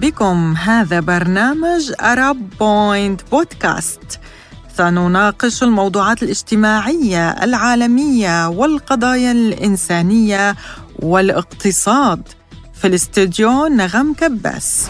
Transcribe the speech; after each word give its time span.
بكم. 0.00 0.54
هذا 0.56 1.00
برنامج 1.00 1.92
أرب 2.00 2.50
بوينت 2.60 3.20
بودكاست 3.30 4.20
سنناقش 4.76 5.62
الموضوعات 5.62 6.22
الاجتماعية 6.22 7.30
العالمية 7.30 8.48
والقضايا 8.48 9.32
الإنسانية 9.32 10.56
والاقتصاد. 10.98 12.22
في 12.74 12.86
الاستديو 12.86 13.66
نغم 13.66 14.14
كباس. 14.14 14.88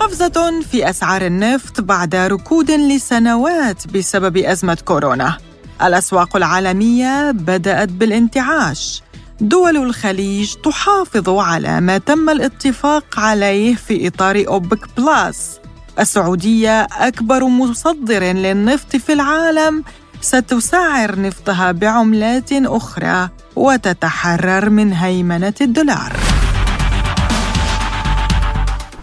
قفزة 0.00 0.60
في 0.70 0.90
أسعار 0.90 1.26
النفط 1.26 1.80
بعد 1.80 2.14
ركود 2.14 2.70
لسنوات 2.70 3.86
بسبب 3.86 4.36
أزمة 4.36 4.78
كورونا. 4.84 5.38
الأسواق 5.82 6.36
العالمية 6.36 7.30
بدأت 7.30 7.88
بالانتعاش. 7.88 9.02
دول 9.40 9.76
الخليج 9.76 10.54
تحافظ 10.54 11.28
على 11.28 11.80
ما 11.80 11.98
تم 11.98 12.30
الاتفاق 12.30 13.04
عليه 13.18 13.74
في 13.74 14.08
إطار 14.08 14.44
أوبك 14.48 14.88
بلاس. 14.96 15.58
السعودية 15.98 16.82
أكبر 16.82 17.44
مصدر 17.44 18.22
للنفط 18.22 18.96
في 18.96 19.12
العالم 19.12 19.84
ستسعر 20.20 21.20
نفطها 21.20 21.72
بعملات 21.72 22.52
أخرى 22.52 23.28
وتتحرر 23.56 24.70
من 24.70 24.92
هيمنة 24.92 25.54
الدولار. 25.60 26.33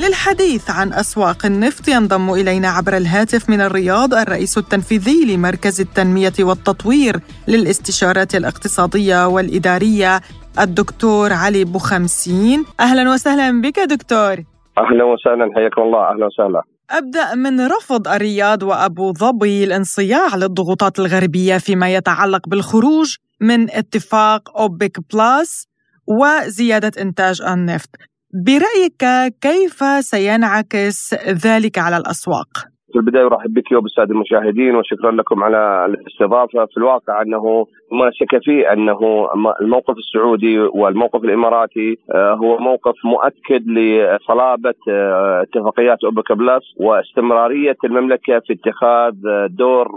للحديث 0.02 0.70
عن 0.70 0.94
أسواق 0.94 1.46
النفط 1.46 1.88
ينضم 1.88 2.34
إلينا 2.34 2.68
عبر 2.68 2.98
الهاتف 2.98 3.50
من 3.50 3.62
الرياض 3.62 4.14
الرئيس 4.14 4.58
التنفيذي 4.58 5.26
لمركز 5.26 5.82
التنمية 5.82 6.34
والتطوير 6.40 7.20
للاستشارات 7.48 8.36
الاقتصادية 8.36 9.28
والإدارية 9.28 10.22
الدكتور 10.60 11.34
علي 11.34 11.64
بوخمسين. 11.64 12.66
أهلا 12.80 13.14
وسهلا 13.14 13.62
بك 13.62 13.80
دكتور. 13.80 14.36
أهلا 14.78 15.04
وسهلا 15.04 15.52
حياكم 15.56 15.82
الله. 15.82 16.10
أهلا 16.12 16.26
وسهلا. 16.26 16.62
أبدأ 16.90 17.36
من 17.36 17.68
رفض 17.68 18.08
الرياض 18.08 18.64
وأبو 18.64 19.14
ظبي 19.14 19.64
الانصياع 19.64 20.36
للضغوطات 20.36 21.00
الغربية 21.00 21.58
فيما 21.58 21.94
يتعلق 21.94 22.50
بالخروج 22.50 23.16
من 23.42 23.72
اتفاق 23.72 24.58
أوبك 24.58 25.00
بلاس 25.14 25.68
وزيادة 26.08 27.02
إنتاج 27.02 27.42
النفط. 27.42 28.11
برأيك 28.34 29.34
كيف 29.42 29.84
سينعكس 30.00 31.14
ذلك 31.46 31.78
على 31.78 31.98
الأسواق؟ 31.98 32.72
في 32.92 33.00
البداية 33.00 33.26
أرحب 33.26 33.54
بك 33.54 33.72
وبالساده 33.72 34.12
المشاهدين 34.12 34.76
وشكرا 34.76 35.12
لكم 35.12 35.44
على 35.44 35.86
الاستضافة 35.86 36.66
في 36.66 36.78
الواقع 36.78 37.22
أنه 37.22 37.66
ما 37.92 38.12
شك 38.14 38.44
فيه 38.44 38.74
انه 38.74 39.28
الموقف 39.62 39.96
السعودي 39.98 40.60
والموقف 40.60 41.24
الإماراتي 41.24 41.98
آه، 42.16 42.34
هو 42.34 42.58
موقف 42.58 42.96
مؤكد 43.06 43.68
لصلابة 43.68 44.74
آه، 44.90 45.42
اتفاقيات 45.42 46.04
اوبك 46.04 46.32
بلس 46.32 46.64
واستمرارية 46.78 47.78
المملكة 47.84 48.40
في 48.40 48.54
اتخاذ 48.54 49.14
آه، 49.28 49.48
دور 49.48 49.88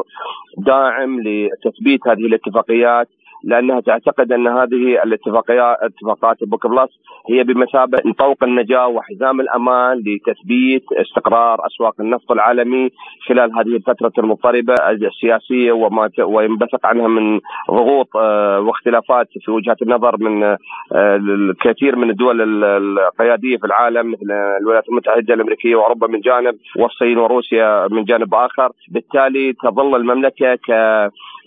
داعم 0.67 1.21
لتثبيت 1.21 2.01
هذه 2.09 2.27
الاتفاقيات 2.27 3.09
لأنها 3.47 3.81
تعتقد 3.81 4.33
أن 4.33 4.47
هذه 4.47 5.03
الاتفاقيات 5.05 5.77
اتفاقات 5.83 6.45
بوك 6.45 6.67
بلس 6.67 6.91
هي 7.31 7.45
بمثابة 7.45 7.99
طوق 8.19 8.45
النجاة 8.45 8.87
وحزام 8.87 9.41
الأمان 9.41 9.99
لتثبيت 10.07 10.85
استقرار 10.93 11.67
أسواق 11.67 11.95
النفط 12.01 12.33
العالمي 12.33 12.91
خلال 13.29 13.53
هذه 13.59 13.77
الفترة 13.77 14.13
المضطربة 14.19 14.75
السياسية 14.91 15.73
وما 15.73 16.11
وينبثق 16.19 16.87
عنها 16.87 17.09
من 17.09 17.41
ضغوط 17.71 18.17
آه، 18.17 18.61
واختلافات 18.61 19.29
في 19.45 19.51
وجهات 19.51 19.83
النظر 19.83 20.17
من 20.21 20.43
آه، 20.43 20.59
الكثير 21.17 21.97
من 21.97 22.11
الدول 22.11 22.63
القيادية 22.65 23.57
في 23.57 23.67
العالم 23.67 24.13
مثل 24.13 24.33
الولايات 24.61 24.89
المتحدة 24.89 25.35
الأمريكية 25.35 25.77
وأوروبا 25.77 26.07
من 26.07 26.21
جانب 26.21 26.55
والصين 26.77 27.19
وروسيا 27.19 27.89
من 27.91 28.05
جانب 28.05 28.35
آخر، 28.35 28.73
بالتالي 28.89 29.53
تظل 29.53 29.97
المملكة 29.97 30.55
ك 30.55 30.71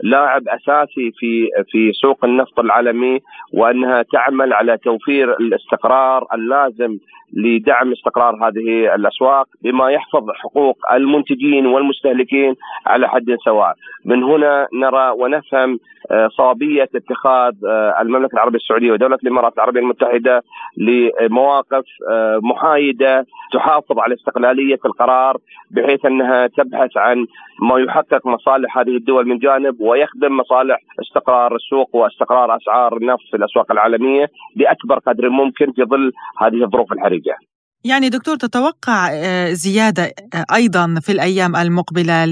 لاعب 0.03 0.47
أساسي 0.47 1.12
في 1.19 1.50
في 1.72 1.91
سوق 1.94 2.25
النفط 2.25 2.59
العالمي 2.59 3.19
وأنها 3.53 4.02
تعمل 4.02 4.53
على 4.53 4.78
توفير 4.78 5.34
الاستقرار 5.34 6.28
اللازم 6.34 6.97
لدعم 7.34 7.91
استقرار 7.91 8.35
هذه 8.47 8.96
الأسواق 8.96 9.47
بما 9.62 9.90
يحفظ 9.91 10.31
حقوق 10.31 10.78
المنتجين 10.94 11.66
والمستهلكين 11.66 12.56
على 12.85 13.09
حد 13.09 13.35
سواء. 13.46 13.74
من 14.06 14.24
هنا 14.24 14.68
نرى 14.74 15.09
ونفهم 15.18 15.80
آه، 16.12 16.29
صوابية 16.38 16.90
اتخاذ 16.95 17.53
آه، 17.66 18.01
المملكة 18.01 18.34
العربية 18.34 18.57
السعودية 18.57 18.91
ودولة 18.91 19.18
الإمارات 19.23 19.53
العربية 19.53 19.79
المتحدة 19.79 20.44
لمواقف 20.78 21.85
آه، 22.09 22.40
محايدة 22.44 23.25
تحافظ 23.53 24.00
على 24.00 24.16
استقلالية 24.16 24.79
القرار 24.85 25.38
بحيث 25.72 26.06
أنها 26.06 26.47
تبحث 26.47 26.97
عن 26.97 27.25
ما 27.62 27.79
يحقق 27.79 28.28
مصالح 28.28 28.78
هذه 28.78 28.97
الدول 28.97 29.28
من 29.28 29.38
جانب 29.38 29.81
ويخدم 29.81 30.38
مصالح 30.38 30.78
استقرار 31.01 31.56
السوق 31.56 31.96
واستقرار 31.96 32.57
أسعار 32.57 32.97
النفط 32.97 33.23
في 33.31 33.38
الأسواق 33.38 33.72
العالمية 33.72 34.28
بأكبر 34.56 35.00
قدر 35.00 35.29
ممكن 35.29 35.72
في 35.72 35.84
ظل 35.84 36.12
هذه 36.41 36.63
الظروف 36.63 36.91
الحرجة. 36.91 37.35
يعني 37.84 38.09
دكتور 38.09 38.35
تتوقع 38.35 39.09
زيادة 39.51 40.12
أيضا 40.56 40.96
في 41.01 41.12
الأيام 41.12 41.56
المقبلة 41.56 42.25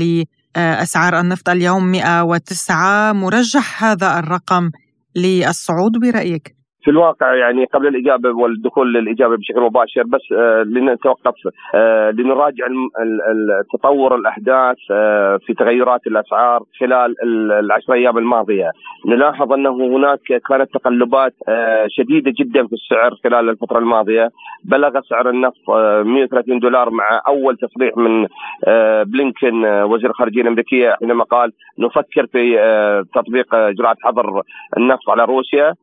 لاسعار 0.55 1.19
النفط 1.19 1.49
اليوم 1.49 1.91
109 1.91 3.13
مرجح 3.13 3.83
هذا 3.83 4.19
الرقم 4.19 4.71
للصعود 5.15 5.91
برأيك؟ 5.91 6.55
في 6.85 6.91
الواقع 6.91 7.35
يعني 7.35 7.65
قبل 7.65 7.87
الإجابة 7.87 8.29
والدخول 8.29 8.93
للإجابة 8.93 9.37
بشكل 9.37 9.61
مباشر 9.61 10.03
بس 10.03 10.21
آه 10.33 10.63
لنتوقف 10.63 11.33
آه 11.75 12.11
لنراجع 12.11 12.65
تطور 13.73 14.15
الأحداث 14.15 14.77
آه 14.91 15.37
في 15.45 15.53
تغيرات 15.53 16.07
الأسعار 16.07 16.63
خلال 16.79 17.15
العشر 17.51 17.93
أيام 17.93 18.17
الماضية. 18.17 18.71
نلاحظ 19.05 19.53
أنه 19.53 19.69
هناك 19.69 20.19
كانت 20.49 20.73
تقلبات 20.73 21.33
شديدة 21.87 22.33
جدا 22.39 22.67
في 22.67 22.73
السعر 22.73 23.11
خلال 23.23 23.49
الفترة 23.49 23.79
الماضية. 23.79 24.29
بلغ 24.63 25.01
سعر 25.09 25.29
النفط 25.29 25.69
130 25.69 26.55
آه، 26.55 26.59
دولار 26.59 26.89
مع 26.89 27.21
أول 27.27 27.57
تصريح 27.57 27.97
من 27.97 28.27
بلينكن 29.03 29.65
وزير 29.65 30.09
الخارجيه 30.09 30.41
الأمريكية 30.41 30.95
حينما 30.99 31.23
قال 31.23 31.51
نفكر 31.79 32.27
في 32.27 32.57
تطبيق 33.15 33.55
اجراءات 33.55 33.97
حظر 34.03 34.41
النفط 34.77 35.09
على 35.09 35.25
روسيا. 35.25 35.73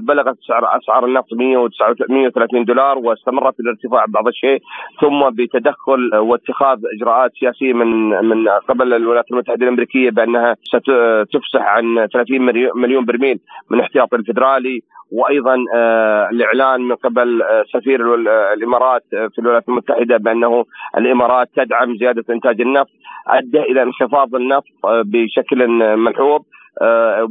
بلغت 0.00 0.36
سعر 0.48 0.78
أسعار 0.78 1.04
النفط 1.04 1.32
130 1.32 2.64
دولار 2.64 2.98
واستمرت 2.98 3.60
الارتفاع 3.60 4.04
بعض 4.08 4.28
الشيء 4.28 4.62
ثم 5.00 5.30
بتدخل 5.30 6.14
واتخاذ 6.14 6.78
إجراءات 6.96 7.30
سياسية 7.40 7.72
من 7.72 8.08
من 8.08 8.48
قبل 8.48 8.94
الولايات 8.94 9.30
المتحدة 9.30 9.64
الأمريكية 9.64 10.10
بأنها 10.10 10.56
ستفسح 10.64 11.60
عن 11.60 12.06
30 12.12 12.42
مليون 12.76 13.04
برميل 13.04 13.38
من 13.70 13.80
احتياط 13.80 14.14
الفدرالي 14.14 14.82
وأيضا 15.12 15.56
آه، 15.74 16.28
الإعلان 16.30 16.80
من 16.80 16.94
قبل 16.94 17.42
آه، 17.42 17.64
سفير 17.72 18.14
الإمارات 18.54 19.02
في 19.10 19.38
الولايات 19.38 19.68
المتحدة 19.68 20.16
بأنه 20.16 20.64
الإمارات 20.98 21.48
تدعم 21.56 21.96
زيادة 21.96 22.24
إنتاج 22.30 22.60
النفط 22.60 22.90
أدى 23.28 23.60
إلى 23.60 23.82
انخفاض 23.82 24.34
النفط 24.34 24.64
بشكل 24.84 25.68
ملحوظ 25.96 26.40
آه، 26.40 26.44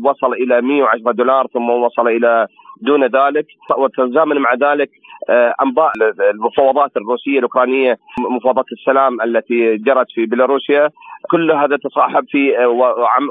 وصل 0.04 0.34
إلى 0.34 0.62
110 0.62 1.12
دولار 1.12 1.48
ثم 1.54 1.70
وصل 1.70 2.08
إلى 2.08 2.48
دون 2.82 3.04
ذلك. 3.04 3.46
وتزامن 3.78 4.38
مع 4.38 4.54
ذلك 4.54 4.90
آه، 5.30 5.56
أنباء 5.64 5.92
المفاوضات 6.32 6.98
الروسية 6.98 7.38
الأوكرانية 7.38 7.98
مفاوضات 8.20 8.66
السلام 8.72 9.22
التي 9.22 9.78
جرت 9.78 10.08
في 10.12 10.26
بيلاروسيا. 10.26 10.90
كل 11.32 11.52
هذا 11.52 11.78
تصاحب 11.78 12.26
في 12.30 12.58
آه، 12.58 12.68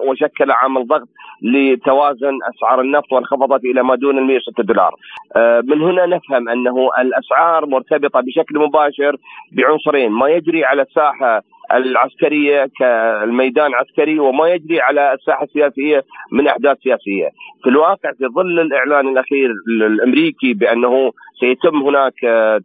وشكل 0.08 0.50
عامل 0.50 0.87
ضغط 0.87 1.08
لتوازن 1.43 2.38
أسعار 2.55 2.81
النفط 2.81 3.12
وانخفضت 3.12 3.64
إلى 3.64 3.82
ما 3.82 3.94
دون 3.94 4.19
ال 4.19 4.25
106 4.25 4.62
دولار. 4.62 4.94
من 5.62 5.82
هنا 5.82 6.06
نفهم 6.06 6.49
أنه 6.49 6.90
الأسعار 6.99 7.66
مرتبطة 7.66 8.20
بشكل 8.20 8.58
مباشر 8.58 9.16
بعنصرين. 9.52 10.12
ما 10.12 10.28
يجري 10.28 10.64
على 10.64 10.82
الساحة 10.82 11.43
العسكرية 11.72 12.70
كالميدان 12.78 13.75
عسكري 13.75 14.19
وما 14.19 14.49
يجري 14.49 14.81
على 14.81 15.12
الساحة 15.12 15.44
السياسية 15.44 16.05
من 16.32 16.49
أحداث 16.49 16.78
سياسية. 16.82 17.28
في 17.62 17.70
الواقع 17.70 18.12
في 18.19 18.26
ظل 18.26 18.61
الإعلان 18.61 19.08
الأخير 19.08 19.50
الأمريكي 19.69 20.55
بأنه 20.55 21.12
سيتم 21.40 21.76
هناك 21.76 22.14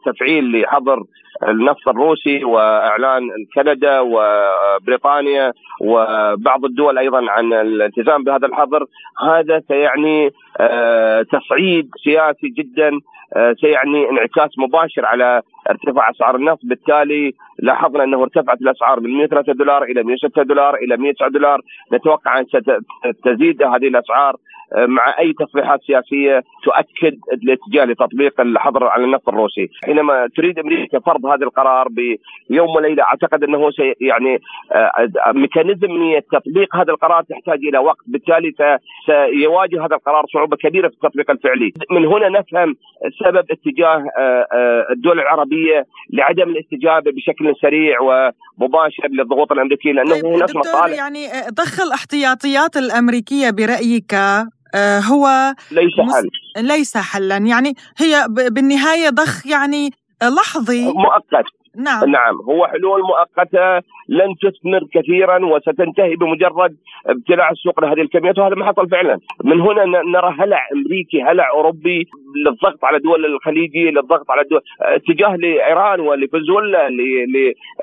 تفعيل 0.05 0.61
لحظر 0.61 1.03
النفط 1.47 1.87
الروسي 1.87 2.43
وإعلان 2.43 3.21
كندا 3.55 3.99
وبريطانيا 3.99 5.53
وبعض 5.81 6.65
الدول 6.65 6.97
أيضا 6.97 7.31
عن 7.31 7.53
الالتزام 7.53 8.23
بهذا 8.23 8.47
الحظر. 8.47 8.85
هذا 9.21 9.61
سيعني 9.67 10.29
آه، 10.59 11.21
تصعيد 11.21 11.89
سياسي 12.03 12.47
جدا 12.47 12.91
آه، 13.35 13.53
سيعني 13.61 14.09
انعكاس 14.09 14.49
مباشر 14.57 15.05
على 15.05 15.41
ارتفاع 15.69 16.09
أسعار 16.09 16.35
النفط. 16.35 16.59
بالتالي 16.63 17.33
لاحظنا 17.59 18.03
أنه 18.03 18.23
ارتفعت 18.23 18.61
الأسعار 18.61 18.99
من 18.99 19.17
103 19.17 19.53
دولار 19.53 19.83
إلى 19.83 20.03
106 20.03 20.43
دولار 20.43 20.75
إلى 20.75 20.97
109 20.97 21.29
دولار. 21.29 21.61
نتوقع 21.93 22.39
أن 22.39 22.45
ستزيد 23.13 23.63
هذه 23.63 23.87
الأسعار. 23.87 24.35
مع 24.77 25.19
أي 25.19 25.33
تصريحات 25.33 25.79
سياسية 25.87 26.43
تؤكد 26.63 27.17
الاتجاه 27.33 27.85
لتطبيق 27.85 28.41
الحظر 28.41 28.83
على 28.83 29.03
النفط 29.03 29.29
الروسي، 29.29 29.69
حينما 29.85 30.27
تريد 30.35 30.59
أمريكا 30.59 30.99
فرض 30.99 31.25
هذا 31.25 31.43
القرار 31.43 31.87
بيوم 32.49 32.69
وليلة 32.75 33.03
أعتقد 33.03 33.43
أنه 33.43 33.71
سي 33.71 33.93
يعني 34.01 34.41
mechanism 35.33 36.19
تطبيق 36.31 36.75
هذا 36.75 36.91
القرار 36.91 37.23
تحتاج 37.23 37.59
إلى 37.69 37.77
وقت، 37.77 38.03
بالتالي 38.07 38.53
سيواجه 39.05 39.85
هذا 39.85 39.95
القرار 39.95 40.25
صعوبة 40.33 40.57
كبيرة 40.57 40.87
في 40.87 40.93
التطبيق 40.93 41.31
الفعلي، 41.31 41.71
من 41.91 42.05
هنا 42.05 42.29
نفهم 42.29 42.75
سبب 43.25 43.45
اتجاه 43.51 44.05
الدول 44.91 45.19
العربية 45.19 45.85
لعدم 46.09 46.49
الاستجابة 46.49 47.11
بشكل 47.11 47.55
سريع 47.61 47.97
ومباشر 48.01 49.07
للضغوط 49.09 49.51
الأمريكية 49.51 49.91
لأنه 49.91 50.11
طيب 50.11 50.25
هناك 50.25 50.55
مصالح 50.55 50.97
يعني 50.97 51.27
ضخ 51.53 51.81
الاحتياطيات 51.81 52.77
الأمريكية 52.77 53.49
برأيك 53.49 54.13
آه، 54.13 54.58
هو 54.75 55.55
ليس 55.71 56.13
حل 56.13 56.29
ليس 56.63 56.97
حلا. 56.97 57.37
يعني 57.37 57.73
هي 57.97 58.25
بالنهاية 58.29 59.09
ضخ 59.09 59.47
يعني 59.47 59.91
لحظي. 60.23 60.85
مؤقت. 60.85 61.45
نعم. 61.77 62.09
نعم. 62.09 62.35
هو 62.49 62.67
حلول 62.67 63.01
مؤقتة 63.01 63.77
لن 64.09 64.35
تثمر 64.41 64.83
كثيرا 64.93 65.45
وستنتهي 65.45 66.15
بمجرد 66.15 66.75
ابتلاع 67.05 67.49
السوق 67.49 67.79
لهذه 67.79 68.01
الكميات 68.01 68.39
وهذا 68.39 68.55
ما 68.55 68.65
حصل 68.65 68.89
فعلا. 68.89 69.19
من 69.43 69.61
هنا 69.61 69.85
نرى 69.85 70.35
هلع 70.39 70.67
أمريكي 70.73 71.23
هلع 71.23 71.49
أوروبي 71.49 72.07
للضغط 72.45 72.85
على 72.85 72.99
دول 72.99 73.25
الخليجي 73.25 73.91
للضغط 73.91 74.31
على 74.31 74.43
دول 74.51 74.61
اتجاه 74.81 75.35
لإيران 75.35 75.99
ولفنزويلا 75.99 76.89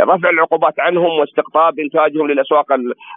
لرفع 0.01 0.31
العقوبات 0.31 0.75
عنهم 0.81 1.11
واستقطاب 1.21 1.79
إنتاجهم 1.79 2.27
للأسواق 2.27 2.67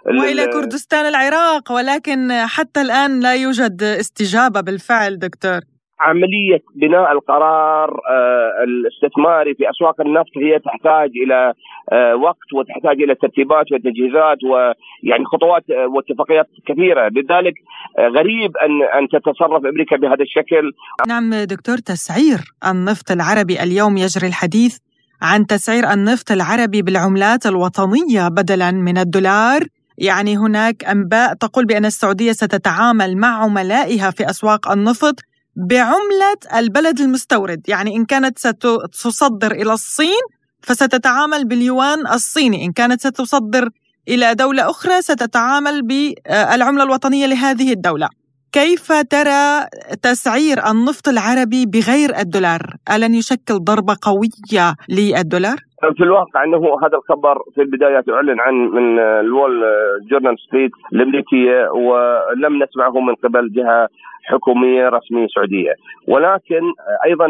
وإلى 0.06 0.46
كردستان 0.46 1.06
العراق 1.06 1.72
ولكن 1.72 2.32
حتى 2.46 2.80
الآن 2.80 3.20
لا 3.20 3.34
يوجد 3.34 3.82
استجابة 3.82 4.60
بالفعل 4.60 5.18
دكتور. 5.18 5.60
عملية 6.00 6.62
بناء 6.74 7.12
القرار 7.12 7.90
آه، 8.10 8.64
الاستثماري 8.64 9.54
في 9.54 9.70
أسواق 9.70 10.00
النفط 10.00 10.34
هي 10.36 10.58
تحتاج 10.58 11.10
إلى 11.24 11.52
آه، 11.92 12.16
وقت 12.16 12.48
وتحتاج 12.54 13.02
إلى 13.02 13.14
ترتيبات 13.14 13.66
وتجهيزات 13.72 14.38
ويعني 14.50 15.24
خطوات 15.24 15.64
آه، 15.70 15.86
واتفاقيات 15.86 16.46
كثيرة. 16.66 17.08
لذلك 17.08 17.54
غريب 17.98 18.56
أن 18.56 18.82
أن 18.98 19.08
تتصرف 19.08 19.66
أمريكا 19.66 19.96
بهذا 19.96 20.22
الشكل. 20.22 20.72
نعم 21.08 21.34
دكتور 21.34 21.76
تسعير 21.78 22.38
النفط 22.70 23.10
العربي 23.10 23.62
اليوم 23.62 23.96
يجري 23.96 24.28
الحديث 24.28 24.78
عن 25.22 25.46
تسعير 25.46 25.92
النفط 25.92 26.30
العربي 26.32 26.82
بالعملات 26.82 27.46
الوطنية 27.46 28.28
بدلا 28.28 28.70
من 28.70 28.98
الدولار. 28.98 29.60
يعني 29.98 30.36
هناك 30.36 30.84
أنباء 30.84 31.34
تقول 31.34 31.64
بأن 31.66 31.84
السعودية 31.84 32.32
ستتعامل 32.32 33.16
مع 33.16 33.44
عملائها 33.44 34.10
في 34.10 34.30
أسواق 34.30 34.72
النفط. 34.72 35.29
بعملة 35.68 36.36
البلد 36.54 37.00
المستورد 37.00 37.68
يعني 37.68 37.96
إن 37.96 38.04
كانت 38.04 38.38
ستصدر 38.38 39.52
إلى 39.52 39.72
الصين 39.72 40.22
فستتعامل 40.62 41.44
باليوان 41.44 42.06
الصيني. 42.06 42.64
إن 42.64 42.72
كانت 42.72 43.00
ستصدر 43.00 43.68
إلى 44.08 44.34
دولة 44.34 44.70
أخرى 44.70 45.02
ستتعامل 45.02 45.82
بالعملة 45.82 46.82
الوطنية 46.84 47.26
لهذه 47.26 47.72
الدولة. 47.72 48.08
كيف 48.52 48.92
ترى 49.10 49.66
تسعير 50.02 50.58
النفط 50.70 51.08
العربي 51.08 51.66
بغير 51.66 52.10
الدولار؟ 52.20 52.60
ألن 52.94 53.14
يشكل 53.14 53.54
ضربة 53.54 53.94
قوية 54.02 54.66
للدولار؟ 54.88 55.58
في 55.96 56.02
الواقع 56.02 56.44
إنه 56.44 56.58
هذا 56.58 56.96
الخبر 56.98 57.38
في 57.54 57.62
البدايات 57.62 58.08
أعلن 58.08 58.40
عن 58.40 58.54
من 58.54 58.98
الوول 58.98 59.62
جورنال 60.10 60.36
ستريت 60.38 60.70
الأمريكية 60.92 61.70
ولم 61.70 62.62
نسمعه 62.62 63.00
من 63.00 63.14
قبل 63.14 63.52
جهة 63.52 63.88
حكومية 64.24 64.88
رسمية 64.88 65.26
سعودية 65.34 65.74
ولكن 66.08 66.62
أيضا 67.06 67.26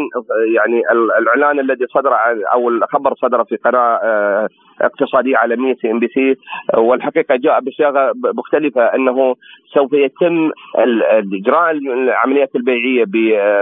يعني 0.55 0.81
الإعلان 1.19 1.59
الذي 1.59 1.85
صدر 1.93 2.11
أو 2.53 2.69
الخبر 2.69 3.13
صدر 3.21 3.43
في 3.43 3.55
قناة 3.55 3.99
اقتصاديه 4.81 5.37
عالميه 5.37 5.73
CNBC 5.73 6.35
والحقيقة 6.77 7.35
جاء 7.35 7.59
بصياغة 7.59 8.11
مختلفة 8.15 8.81
أنه 8.81 9.35
سوف 9.73 9.93
يتم 9.93 10.51
اجراء 10.75 11.71
العمليات 11.71 12.55
البيعية 12.55 13.05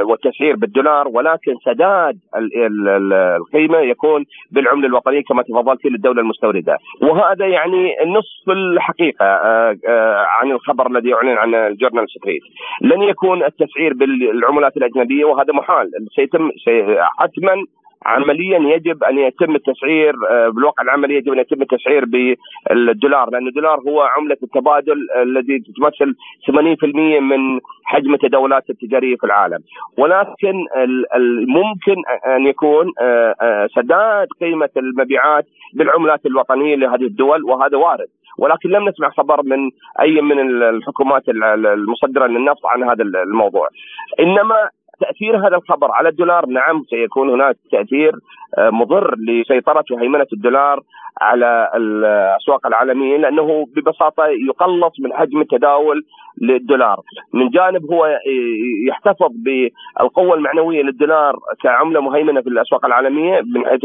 والتسعير 0.04 0.56
بالدولار 0.56 1.08
ولكن 1.08 1.56
سداد 1.66 2.18
القيمة 2.36 3.78
يكون 3.78 4.26
بالعملة 4.52 4.88
الوطنيه 4.88 5.22
كما 5.22 5.44
تفضلت 5.44 5.86
للدولة 5.86 6.22
المستوردة. 6.22 6.78
وهذا 7.02 7.48
يعني 7.48 7.96
نصف 8.06 8.50
الحقيقة 8.50 9.26
آه، 9.26 9.78
آه، 9.88 10.26
عن 10.28 10.52
الخبر 10.52 10.88
الذي 10.88 11.14
أعلن 11.14 11.38
عن 11.38 11.56
ال 11.56 11.62
Journal 11.62 12.06
Street. 12.10 12.42
لن 12.82 13.04
يكون 13.04 13.44
التسعير 13.44 13.94
بالعملات 13.94 14.78
الأجنبية 14.78 15.26
وهذا 15.26 15.54
محال. 15.54 15.92
سيتم 16.16 16.52
حتما 17.20 17.66
عمليا 18.06 18.60
يجب 18.60 19.04
أن 19.04 19.18
يتم 19.18 19.56
التسعير 19.56 20.14
آه، 20.30 20.50
بالواقع 20.50 20.84
العملي 20.84 21.16
يجب 21.16 21.34
أن 21.34 21.40
يتم 21.40 21.62
التسعير 21.62 22.06
بالدولار 22.06 23.30
لأن 23.30 23.48
الدولار 23.48 23.80
هو 23.80 24.02
عملة 24.02 24.38
التبادل 24.44 25.08
الذي 25.22 25.60
تمثل 25.60 26.16
80% 26.48 27.20
من 27.20 27.60
حجم 27.84 28.14
التداولات 28.14 28.70
التجارية 28.70 29.16
في 29.16 29.24
العالم. 29.24 29.60
ولكن 29.98 30.66
ممكن 31.48 31.96
أن 32.36 32.48
يكون 32.48 32.92
آه، 33.02 33.36
آه، 33.42 33.68
سداد 33.76 34.28
قيمة 34.42 34.70
المبيعات 34.78 35.46
بالعملات 35.74 36.26
الوطنية 36.26 36.76
لهذه 36.76 37.04
الدول 37.04 37.44
وهذا 37.44 37.78
وارد. 37.78 38.08
ولكن 38.38 38.70
لم 38.70 38.90
نسمع 38.90 39.10
خبر 39.10 39.44
من 39.44 39.70
أي 40.02 40.22
من 40.22 40.64
الحكومات 40.64 41.24
المصدرة 41.30 42.28
للنفط 42.28 42.66
عن 42.66 42.84
هذا 42.84 43.04
الموضوع. 43.04 43.68
إنما 44.20 44.70
تأثير 45.00 45.38
هذا 45.38 45.56
الخبر 45.56 45.92
على 45.92 46.10
الدولار. 46.10 46.46
نعم 46.46 46.84
سيكون 46.90 47.30
هناك 47.30 47.56
تأثير 47.72 48.14
آه، 48.58 48.70
مضر 48.70 49.16
لسيطرة 49.28 49.84
وهيمنه 49.92 50.26
الدولار 50.34 50.80
على 51.22 51.72
الأسواق 51.76 52.68
العالمية 52.68 53.18
لأنه 53.18 53.66
ببساطة 53.76 54.26
يقلص 54.26 55.00
من 55.00 55.14
حجم 55.14 55.42
التداول 55.42 56.04
للدولار. 56.42 57.00
من 57.34 57.50
جانب 57.50 57.92
هو 57.92 58.20
يحتفظ 58.88 59.32
بالقوة 59.32 60.36
المعنوية 60.36 60.82
للدولار 60.82 61.36
كعملة 61.64 62.02
مهيمنة 62.02 62.42
في 62.42 62.50
الأسواق 62.50 62.86
العالمية 62.86 63.42
من 63.42 63.66
حيث 63.66 63.82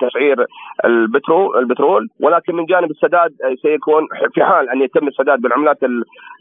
تسعير 0.00 0.46
البترول 0.84 1.58
البترول. 1.58 2.08
ولكن 2.20 2.54
من 2.54 2.64
جانب 2.64 2.90
السداد 2.90 3.30
سيكون 3.62 4.06
في 4.34 4.44
حال 4.44 4.70
أن 4.70 4.82
يتم 4.82 5.08
السداد 5.08 5.40
بالعملات 5.40 5.78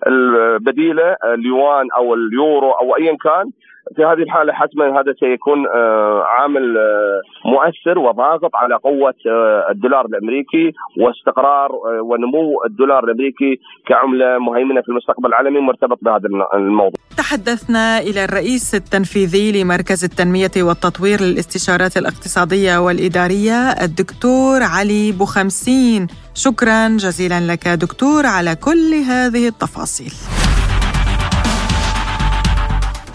البديلة 0.08 1.16
اليوان 1.26 1.88
أو 1.98 2.14
اليورو 2.14 2.72
أو 2.72 2.96
ايا 2.96 3.18
كان 3.24 3.52
في 3.96 4.04
هذه 4.04 4.24
الحالة 4.24 4.54
حتما 4.54 5.00
هذا 5.00 5.14
سيكون 5.20 5.68
آه، 5.68 6.24
عامل 6.24 6.78
آه، 6.78 7.22
مؤثر 7.46 8.00
وضاغط 8.00 8.56
على 8.56 8.76
قوة 8.76 9.14
آه، 9.28 9.72
الدولار 9.72 10.06
الأمريكي 10.06 10.74
واستقرار 11.00 11.72
ونمو 12.02 12.64
الدولار 12.66 13.04
الأمريكي 13.04 13.60
كعملة 13.88 14.38
مهيمنة 14.40 14.82
في 14.82 14.90
المستقبل 14.90 15.30
العالمي 15.30 15.60
مرتبط 15.60 16.00
بهذا 16.02 16.28
الموضوع. 16.54 17.00
تحدثنا 17.18 18.00
إلى 18.00 18.24
الرئيس 18.24 18.76
التنفيذي 18.76 19.64
لمركز 19.64 20.04
التنمية 20.04 20.52
والتطوير 20.58 21.22
للاستشارات 21.22 21.98
الاقتصادية 21.98 22.78
والإدارية 22.78 23.60
الدكتور 23.86 24.64
علي 24.64 25.12
بوخمسين. 25.12 26.08
شكرا 26.34 26.88
جزيلا 26.88 27.40
لك 27.52 27.68
دكتور 27.68 28.26
على 28.26 28.56
كل 28.56 28.94
هذه 29.10 29.48
التفاصيل. 29.48 30.47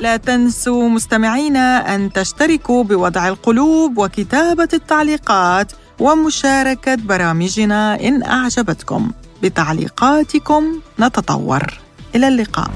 لا 0.03 0.17
تنسوا 0.17 0.89
مستمعينا 0.89 1.95
أن 1.95 2.13
تشتركوا 2.13 2.85
بوضع 2.85 3.29
القلوب 3.29 3.99
وكتابة 3.99 4.69
التعليقات 4.73 5.73
ومشاركة 5.99 6.95
برامجنا 6.95 8.01
إن 8.01 8.23
أعجبتكم. 8.23 9.11
بتعليقاتكم 9.43 10.81
نتطور. 11.01 11.81
إلى 12.15 12.29
اللقاء. 12.29 12.71